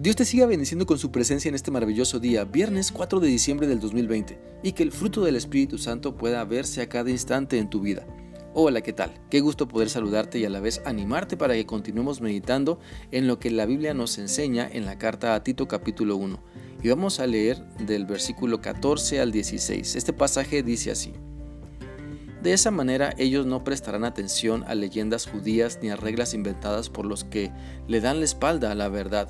Dios 0.00 0.16
te 0.16 0.24
siga 0.24 0.46
bendiciendo 0.46 0.86
con 0.86 0.98
su 0.98 1.12
presencia 1.12 1.50
en 1.50 1.54
este 1.54 1.70
maravilloso 1.70 2.20
día, 2.20 2.44
viernes 2.44 2.90
4 2.90 3.20
de 3.20 3.28
diciembre 3.28 3.66
del 3.66 3.80
2020, 3.80 4.40
y 4.62 4.72
que 4.72 4.82
el 4.82 4.92
fruto 4.92 5.22
del 5.22 5.36
Espíritu 5.36 5.76
Santo 5.76 6.16
pueda 6.16 6.42
verse 6.44 6.80
a 6.80 6.88
cada 6.88 7.10
instante 7.10 7.58
en 7.58 7.68
tu 7.68 7.80
vida. 7.80 8.06
Hola, 8.54 8.80
¿qué 8.80 8.94
tal? 8.94 9.12
Qué 9.28 9.42
gusto 9.42 9.68
poder 9.68 9.90
saludarte 9.90 10.38
y 10.38 10.46
a 10.46 10.48
la 10.48 10.60
vez 10.60 10.80
animarte 10.86 11.36
para 11.36 11.52
que 11.52 11.66
continuemos 11.66 12.22
meditando 12.22 12.80
en 13.10 13.26
lo 13.26 13.38
que 13.38 13.50
la 13.50 13.66
Biblia 13.66 13.92
nos 13.92 14.16
enseña 14.16 14.66
en 14.72 14.86
la 14.86 14.96
carta 14.96 15.34
a 15.34 15.42
Tito 15.42 15.68
capítulo 15.68 16.16
1. 16.16 16.42
Y 16.82 16.88
vamos 16.88 17.20
a 17.20 17.26
leer 17.26 17.62
del 17.80 18.06
versículo 18.06 18.62
14 18.62 19.20
al 19.20 19.32
16. 19.32 19.96
Este 19.96 20.14
pasaje 20.14 20.62
dice 20.62 20.92
así. 20.92 21.12
De 22.42 22.54
esa 22.54 22.70
manera 22.70 23.12
ellos 23.18 23.44
no 23.44 23.64
prestarán 23.64 24.04
atención 24.04 24.64
a 24.66 24.74
leyendas 24.74 25.26
judías 25.26 25.78
ni 25.82 25.90
a 25.90 25.96
reglas 25.96 26.32
inventadas 26.32 26.88
por 26.88 27.04
los 27.04 27.24
que 27.24 27.52
le 27.86 28.00
dan 28.00 28.20
la 28.20 28.24
espalda 28.24 28.72
a 28.72 28.74
la 28.74 28.88
verdad 28.88 29.28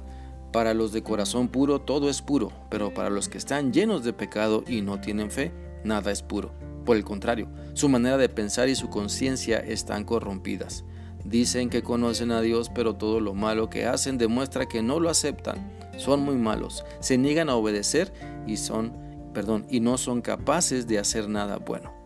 para 0.53 0.75
los 0.75 0.93
de 0.93 1.03
corazón 1.03 1.49
puro 1.49 1.81
todo 1.81 2.11
es 2.11 2.23
puro, 2.23 2.51
pero 2.71 2.93
para 2.93 3.11
los 3.11 3.29
que 3.29 3.39
están 3.39 3.73
llenos 3.73 4.05
de 4.05 4.13
pecado 4.13 4.65
y 4.67 4.83
no 4.83 5.01
tienen 5.01 5.31
fe, 5.31 5.53
nada 5.85 6.11
es 6.11 6.23
puro. 6.23 6.53
Por 6.85 6.97
el 6.97 7.05
contrario, 7.05 7.49
su 7.75 7.89
manera 7.89 8.17
de 8.17 8.29
pensar 8.29 8.69
y 8.69 8.75
su 8.75 8.89
conciencia 8.89 9.59
están 9.59 10.05
corrompidas. 10.05 10.85
Dicen 11.25 11.69
que 11.69 11.83
conocen 11.83 12.33
a 12.33 12.41
Dios, 12.41 12.71
pero 12.75 12.97
todo 12.97 13.21
lo 13.21 13.35
malo 13.35 13.71
que 13.71 13.87
hacen 13.87 14.19
demuestra 14.19 14.67
que 14.67 14.83
no 14.83 14.99
lo 14.99 15.11
aceptan. 15.11 15.71
Son 15.97 16.21
muy 16.21 16.37
malos, 16.37 16.85
se 17.01 17.19
niegan 17.19 17.51
a 17.51 17.57
obedecer 17.57 18.13
y 18.47 18.57
son, 18.57 18.93
perdón, 19.35 19.67
y 19.69 19.81
no 19.81 19.99
son 19.99 20.23
capaces 20.23 20.87
de 20.87 20.99
hacer 20.99 21.29
nada 21.29 21.59
bueno. 21.59 22.00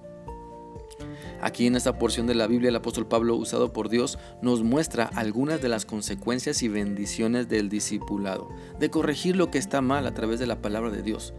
Aquí 1.41 1.67
en 1.67 1.77
esta 1.77 1.99
porción 1.99 2.27
de 2.27 2.35
la 2.35 2.47
Biblia 2.47 2.69
el 2.71 2.77
apóstol 2.77 3.07
Pablo, 3.07 3.37
usado 3.37 3.73
por 3.73 3.89
Dios, 3.89 4.19
nos 4.43 4.63
muestra 4.63 5.05
algunas 5.15 5.61
de 5.61 5.69
las 5.69 5.85
consecuencias 5.85 6.63
y 6.63 6.69
bendiciones 6.69 7.49
del 7.49 7.69
discipulado, 7.69 8.49
de 8.79 8.91
corregir 8.91 9.37
lo 9.37 9.51
que 9.51 9.59
está 9.59 9.81
mal 9.81 10.07
a 10.07 10.15
través 10.15 10.39
de 10.41 10.47
la 10.47 10.63
palabra 10.63 10.91
de 10.91 11.03
Dios. 11.03 11.35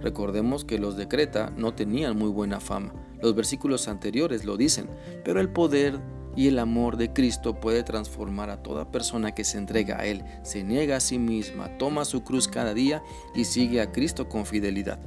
Recordemos 0.00 0.64
que 0.64 0.78
los 0.78 0.96
de 0.96 1.08
Creta 1.08 1.52
no 1.56 1.74
tenían 1.74 2.16
muy 2.16 2.30
buena 2.30 2.58
fama. 2.58 2.94
Los 3.20 3.34
versículos 3.34 3.86
anteriores 3.86 4.44
lo 4.44 4.56
dicen, 4.56 4.88
pero 5.24 5.40
el 5.40 5.50
poder 5.50 6.00
y 6.36 6.48
el 6.48 6.58
amor 6.58 6.96
de 6.96 7.12
Cristo 7.12 7.60
puede 7.60 7.82
transformar 7.82 8.50
a 8.50 8.62
toda 8.62 8.90
persona 8.90 9.32
que 9.34 9.44
se 9.44 9.58
entrega 9.58 10.00
a 10.00 10.06
Él, 10.06 10.24
se 10.42 10.62
niega 10.62 10.96
a 10.96 11.00
sí 11.00 11.18
misma, 11.18 11.76
toma 11.76 12.04
su 12.04 12.22
cruz 12.22 12.48
cada 12.48 12.72
día 12.72 13.02
y 13.34 13.44
sigue 13.44 13.80
a 13.80 13.92
Cristo 13.92 14.28
con 14.28 14.46
fidelidad. 14.46 15.00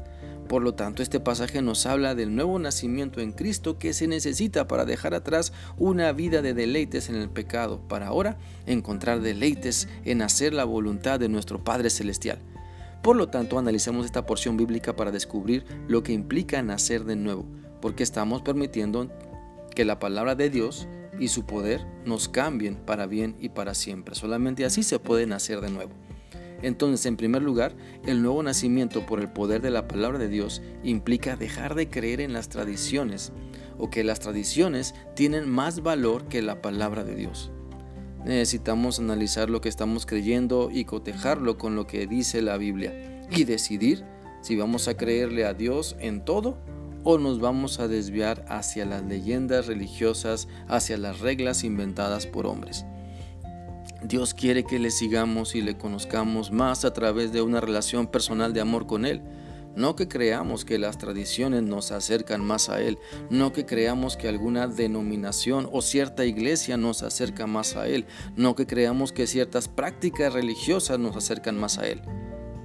Por 0.48 0.62
lo 0.62 0.74
tanto, 0.74 1.02
este 1.02 1.20
pasaje 1.20 1.62
nos 1.62 1.86
habla 1.86 2.16
del 2.16 2.36
nuevo 2.36 2.60
nacimiento 2.60 3.22
en 3.22 3.32
Cristo 3.32 3.78
que 3.78 3.94
se 3.94 4.08
necesita 4.08 4.68
para 4.68 4.86
dejar 4.86 5.14
atrás 5.14 5.54
una 5.78 6.12
vida 6.12 6.42
de 6.42 6.54
deleites 6.54 7.10
en 7.10 7.16
el 7.16 7.30
pecado, 7.30 7.80
para 7.88 8.08
ahora 8.08 8.38
encontrar 8.66 9.22
deleites 9.22 9.88
en 10.06 10.22
hacer 10.22 10.54
la 10.54 10.66
voluntad 10.66 11.20
de 11.20 11.30
nuestro 11.30 11.64
Padre 11.64 11.90
Celestial. 11.90 12.40
Por 13.02 13.16
lo 13.16 13.28
tanto, 13.28 13.58
analicemos 13.58 14.06
esta 14.06 14.26
porción 14.26 14.56
bíblica 14.58 14.96
para 14.96 15.12
descubrir 15.12 15.66
lo 15.88 16.04
que 16.04 16.14
implica 16.14 16.62
nacer 16.62 17.04
de 17.04 17.16
nuevo, 17.16 17.46
porque 17.82 18.04
estamos 18.04 18.42
permitiendo 18.42 19.10
que 19.76 19.86
la 19.86 20.00
palabra 20.00 20.36
de 20.36 20.50
Dios 20.50 20.88
y 21.20 21.28
su 21.28 21.46
poder 21.46 21.86
nos 22.06 22.30
cambien 22.30 22.76
para 22.76 23.06
bien 23.06 23.36
y 23.40 23.50
para 23.50 23.74
siempre. 23.74 24.16
Solamente 24.16 24.66
así 24.66 24.84
se 24.84 25.00
puede 25.00 25.26
nacer 25.26 25.62
de 25.62 25.70
nuevo. 25.70 25.92
Entonces, 26.64 27.06
en 27.06 27.18
primer 27.18 27.42
lugar, 27.44 27.76
el 28.08 28.22
nuevo 28.22 28.42
nacimiento 28.42 29.06
por 29.06 29.20
el 29.20 29.28
poder 29.28 29.62
de 29.62 29.70
la 29.70 29.88
palabra 29.88 30.18
de 30.18 30.30
Dios 30.30 30.62
implica 30.82 31.36
dejar 31.36 31.76
de 31.76 31.90
creer 31.90 32.22
en 32.22 32.34
las 32.34 32.50
tradiciones 32.50 33.34
o 33.78 33.90
que 33.90 34.04
las 34.04 34.20
tradiciones 34.22 34.96
tienen 35.16 35.50
más 35.50 35.84
valor 35.84 36.26
que 36.30 36.42
la 36.42 36.62
palabra 36.62 37.04
de 37.04 37.16
Dios. 37.16 37.52
Necesitamos 38.26 39.00
analizar 39.00 39.50
lo 39.50 39.60
que 39.60 39.68
estamos 39.68 40.06
creyendo 40.06 40.70
y 40.72 40.86
cotejarlo 40.86 41.58
con 41.58 41.76
lo 41.76 41.86
que 41.86 42.08
dice 42.08 42.42
la 42.42 42.56
Biblia 42.56 43.28
y 43.30 43.44
decidir 43.44 44.06
si 44.42 44.56
vamos 44.56 44.88
a 44.88 44.96
creerle 44.96 45.46
a 45.46 45.54
Dios 45.54 45.98
en 46.00 46.24
todo 46.24 46.58
o 47.04 47.18
nos 47.18 47.42
vamos 47.42 47.82
a 47.82 47.90
desviar 47.90 48.46
hacia 48.48 48.86
las 48.86 49.04
leyendas 49.04 49.68
religiosas, 49.68 50.48
hacia 50.70 50.98
las 50.98 51.20
reglas 51.20 51.66
inventadas 51.66 52.26
por 52.26 52.46
hombres. 52.46 52.86
Dios 54.04 54.34
quiere 54.34 54.66
que 54.66 54.80
le 54.80 54.92
sigamos 54.92 55.56
y 55.56 55.62
le 55.62 55.78
conozcamos 55.78 56.52
más 56.52 56.84
a 56.84 56.92
través 56.92 57.32
de 57.32 57.42
una 57.42 57.62
relación 57.62 58.08
personal 58.08 58.52
de 58.52 58.60
amor 58.60 58.86
con 58.86 59.06
Él. 59.06 59.22
No 59.76 59.96
que 59.96 60.08
creamos 60.08 60.66
que 60.66 60.78
las 60.78 60.98
tradiciones 60.98 61.64
nos 61.64 61.92
acercan 61.92 62.44
más 62.44 62.70
a 62.70 62.82
Él, 62.82 63.00
no 63.30 63.54
que 63.54 63.66
creamos 63.66 64.18
que 64.18 64.28
alguna 64.28 64.68
denominación 64.68 65.68
o 65.72 65.82
cierta 65.82 66.26
iglesia 66.26 66.78
nos 66.78 67.02
acerca 67.02 67.48
más 67.48 67.76
a 67.76 67.88
Él, 67.88 68.06
no 68.36 68.56
que 68.56 68.68
creamos 68.68 69.14
que 69.14 69.26
ciertas 69.26 69.68
prácticas 69.68 70.34
religiosas 70.34 71.00
nos 71.00 71.16
acercan 71.16 71.58
más 71.60 71.80
a 71.80 71.88
Él. 71.88 72.02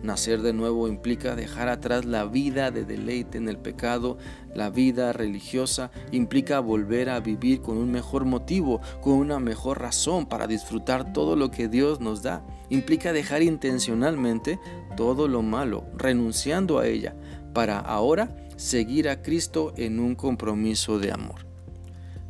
Nacer 0.03 0.43
de 0.43 0.53
nuevo 0.53 0.87
implica 0.87 1.35
dejar 1.35 1.69
atrás 1.69 2.05
la 2.05 2.25
vida 2.25 2.71
de 2.71 2.85
deleite 2.85 3.37
en 3.39 3.49
el 3.49 3.59
pecado, 3.59 4.17
la 4.55 4.71
vida 4.71 5.13
religiosa 5.13 5.91
implica 6.13 6.61
volver 6.61 7.11
a 7.11 7.21
vivir 7.21 7.61
con 7.61 7.79
un 7.79 7.91
mejor 7.91 8.25
motivo, 8.25 8.81
con 9.01 9.15
una 9.15 9.41
mejor 9.41 9.81
razón 9.81 10.27
para 10.27 10.47
disfrutar 10.47 11.13
todo 11.13 11.35
lo 11.35 11.51
que 11.51 11.69
Dios 11.69 12.01
nos 12.01 12.23
da. 12.23 12.45
Implica 12.71 13.13
dejar 13.13 13.43
intencionalmente 13.43 14.61
todo 14.97 15.27
lo 15.27 15.43
malo, 15.43 15.85
renunciando 15.97 16.79
a 16.79 16.87
ella, 16.87 17.17
para 17.53 17.79
ahora 17.79 18.37
seguir 18.57 19.09
a 19.09 19.23
Cristo 19.23 19.73
en 19.77 19.99
un 19.99 20.15
compromiso 20.15 20.99
de 20.99 21.13
amor. 21.13 21.47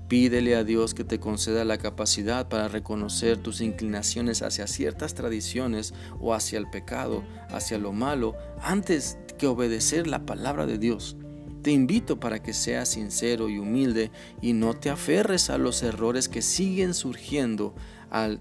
Pídele 0.09 0.57
a 0.57 0.65
Dios 0.65 0.95
que 0.95 1.05
te 1.05 1.21
conceda 1.21 1.67
la 1.67 1.77
capacidad 1.77 2.49
para 2.49 2.69
reconocer 2.69 3.37
tus 3.37 3.61
inclinaciones 3.61 4.41
hacia 4.41 4.67
ciertas 4.67 5.15
tradiciones 5.15 5.93
o 6.19 6.33
hacia 6.33 6.59
el 6.59 6.71
pecado, 6.71 7.25
hacia 7.51 7.77
lo 7.77 7.93
malo, 7.93 8.35
antes 8.63 9.19
que 9.37 9.47
obedecer 9.47 10.07
la 10.07 10.25
palabra 10.25 10.65
de 10.65 10.79
Dios. 10.79 11.19
Te 11.61 11.73
invito 11.73 12.19
para 12.19 12.43
que 12.43 12.55
seas 12.55 12.89
sincero 12.89 13.51
y 13.51 13.59
humilde 13.59 14.11
y 14.41 14.55
no 14.55 14.73
te 14.73 14.89
aferres 14.89 15.51
a 15.51 15.59
los 15.59 15.83
errores 15.83 16.31
que 16.31 16.41
siguen 16.41 16.95
surgiendo 16.95 17.75
al 18.09 18.41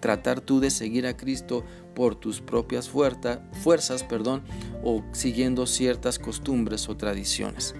tratar 0.00 0.42
tú 0.42 0.60
de 0.60 0.70
seguir 0.70 1.06
a 1.06 1.16
Cristo 1.16 1.64
por 1.94 2.14
tus 2.14 2.42
propias 2.42 2.90
fuerzas 2.90 4.04
perdón, 4.04 4.42
o 4.82 5.02
siguiendo 5.12 5.66
ciertas 5.66 6.18
costumbres 6.18 6.90
o 6.90 6.96
tradiciones. 6.96 7.74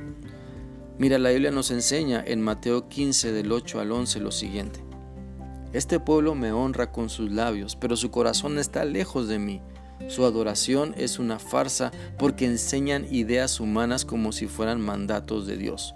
Mira, 1.00 1.18
la 1.18 1.30
Biblia 1.30 1.50
nos 1.50 1.70
enseña 1.70 2.22
en 2.26 2.42
Mateo 2.42 2.90
15 2.90 3.32
del 3.32 3.52
8 3.52 3.80
al 3.80 3.90
11 3.90 4.20
lo 4.20 4.30
siguiente. 4.30 4.84
Este 5.72 5.98
pueblo 5.98 6.34
me 6.34 6.52
honra 6.52 6.92
con 6.92 7.08
sus 7.08 7.32
labios, 7.32 7.74
pero 7.74 7.96
su 7.96 8.10
corazón 8.10 8.58
está 8.58 8.84
lejos 8.84 9.26
de 9.26 9.38
mí. 9.38 9.62
Su 10.08 10.26
adoración 10.26 10.94
es 10.98 11.18
una 11.18 11.38
farsa 11.38 11.90
porque 12.18 12.44
enseñan 12.44 13.06
ideas 13.10 13.60
humanas 13.60 14.04
como 14.04 14.30
si 14.30 14.46
fueran 14.46 14.82
mandatos 14.82 15.46
de 15.46 15.56
Dios. 15.56 15.94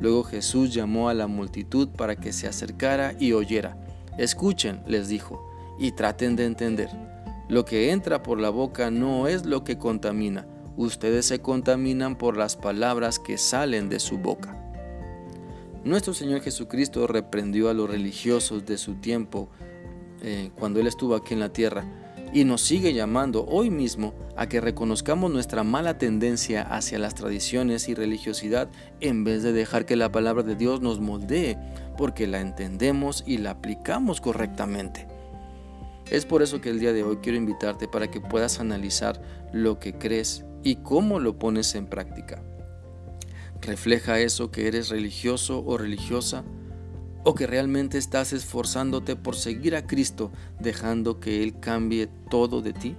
Luego 0.00 0.24
Jesús 0.24 0.72
llamó 0.72 1.10
a 1.10 1.14
la 1.14 1.26
multitud 1.26 1.90
para 1.90 2.16
que 2.16 2.32
se 2.32 2.48
acercara 2.48 3.14
y 3.20 3.32
oyera. 3.32 3.76
Escuchen, 4.16 4.80
les 4.86 5.08
dijo, 5.08 5.46
y 5.78 5.92
traten 5.92 6.36
de 6.36 6.46
entender. 6.46 6.88
Lo 7.50 7.66
que 7.66 7.92
entra 7.92 8.22
por 8.22 8.40
la 8.40 8.48
boca 8.48 8.90
no 8.90 9.28
es 9.28 9.44
lo 9.44 9.62
que 9.62 9.76
contamina 9.76 10.46
ustedes 10.78 11.26
se 11.26 11.40
contaminan 11.40 12.16
por 12.16 12.36
las 12.36 12.56
palabras 12.56 13.18
que 13.18 13.36
salen 13.36 13.88
de 13.88 13.98
su 13.98 14.16
boca. 14.16 14.56
Nuestro 15.84 16.14
Señor 16.14 16.40
Jesucristo 16.40 17.06
reprendió 17.06 17.68
a 17.68 17.74
los 17.74 17.90
religiosos 17.90 18.64
de 18.64 18.78
su 18.78 18.94
tiempo 18.94 19.48
eh, 20.22 20.50
cuando 20.54 20.80
Él 20.80 20.86
estuvo 20.86 21.14
aquí 21.14 21.34
en 21.34 21.40
la 21.40 21.52
tierra 21.52 21.84
y 22.32 22.44
nos 22.44 22.60
sigue 22.62 22.92
llamando 22.92 23.44
hoy 23.46 23.70
mismo 23.70 24.14
a 24.36 24.48
que 24.48 24.60
reconozcamos 24.60 25.32
nuestra 25.32 25.64
mala 25.64 25.98
tendencia 25.98 26.62
hacia 26.62 26.98
las 26.98 27.14
tradiciones 27.14 27.88
y 27.88 27.94
religiosidad 27.94 28.68
en 29.00 29.24
vez 29.24 29.42
de 29.42 29.52
dejar 29.52 29.84
que 29.84 29.96
la 29.96 30.12
palabra 30.12 30.42
de 30.42 30.54
Dios 30.54 30.80
nos 30.80 31.00
moldee 31.00 31.58
porque 31.96 32.26
la 32.26 32.40
entendemos 32.40 33.24
y 33.26 33.38
la 33.38 33.50
aplicamos 33.50 34.20
correctamente. 34.20 35.08
Es 36.10 36.24
por 36.24 36.42
eso 36.42 36.60
que 36.60 36.70
el 36.70 36.80
día 36.80 36.92
de 36.92 37.02
hoy 37.02 37.18
quiero 37.18 37.36
invitarte 37.36 37.88
para 37.88 38.10
que 38.10 38.20
puedas 38.20 38.60
analizar 38.60 39.20
lo 39.52 39.78
que 39.78 39.94
crees 39.94 40.44
y 40.62 40.76
cómo 40.76 41.20
lo 41.20 41.38
pones 41.38 41.74
en 41.74 41.86
práctica. 41.86 42.42
¿Refleja 43.60 44.20
eso 44.20 44.50
que 44.50 44.68
eres 44.68 44.88
religioso 44.88 45.64
o 45.64 45.78
religiosa? 45.78 46.44
¿O 47.24 47.34
que 47.34 47.46
realmente 47.46 47.98
estás 47.98 48.32
esforzándote 48.32 49.16
por 49.16 49.36
seguir 49.36 49.74
a 49.74 49.86
Cristo 49.86 50.32
dejando 50.60 51.20
que 51.20 51.42
Él 51.42 51.58
cambie 51.60 52.08
todo 52.30 52.62
de 52.62 52.72
ti? 52.72 52.96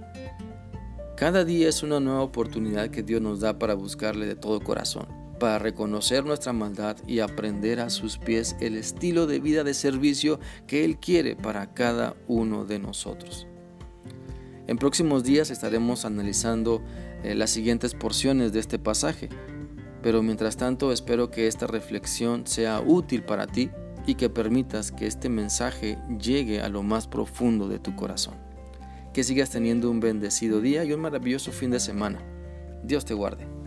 Cada 1.16 1.44
día 1.44 1.68
es 1.68 1.82
una 1.82 2.00
nueva 2.00 2.22
oportunidad 2.22 2.90
que 2.90 3.02
Dios 3.02 3.20
nos 3.20 3.40
da 3.40 3.58
para 3.58 3.74
buscarle 3.74 4.26
de 4.26 4.36
todo 4.36 4.60
corazón, 4.60 5.06
para 5.38 5.58
reconocer 5.58 6.24
nuestra 6.24 6.52
maldad 6.52 6.96
y 7.06 7.20
aprender 7.20 7.80
a 7.80 7.90
sus 7.90 8.18
pies 8.18 8.56
el 8.60 8.76
estilo 8.76 9.26
de 9.26 9.40
vida 9.40 9.64
de 9.64 9.74
servicio 9.74 10.40
que 10.66 10.84
Él 10.84 10.98
quiere 10.98 11.36
para 11.36 11.74
cada 11.74 12.14
uno 12.28 12.64
de 12.64 12.78
nosotros. 12.78 13.46
En 14.70 14.78
próximos 14.78 15.24
días 15.24 15.50
estaremos 15.50 16.04
analizando 16.04 16.80
eh, 17.24 17.34
las 17.34 17.50
siguientes 17.50 17.92
porciones 17.92 18.52
de 18.52 18.60
este 18.60 18.78
pasaje, 18.78 19.28
pero 20.00 20.22
mientras 20.22 20.56
tanto 20.56 20.92
espero 20.92 21.28
que 21.28 21.48
esta 21.48 21.66
reflexión 21.66 22.46
sea 22.46 22.80
útil 22.80 23.24
para 23.24 23.48
ti 23.48 23.68
y 24.06 24.14
que 24.14 24.30
permitas 24.30 24.92
que 24.92 25.08
este 25.08 25.28
mensaje 25.28 25.98
llegue 26.20 26.60
a 26.60 26.68
lo 26.68 26.84
más 26.84 27.08
profundo 27.08 27.66
de 27.66 27.80
tu 27.80 27.96
corazón. 27.96 28.34
Que 29.12 29.24
sigas 29.24 29.50
teniendo 29.50 29.90
un 29.90 29.98
bendecido 29.98 30.60
día 30.60 30.84
y 30.84 30.92
un 30.92 31.00
maravilloso 31.00 31.50
fin 31.50 31.72
de 31.72 31.80
semana. 31.80 32.20
Dios 32.84 33.04
te 33.04 33.14
guarde. 33.14 33.59